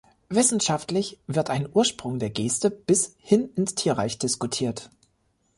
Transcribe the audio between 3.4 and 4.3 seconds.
ins Tierreich